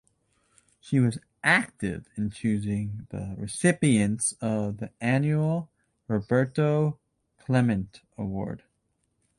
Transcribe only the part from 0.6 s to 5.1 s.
She was active in choosing the recipients of the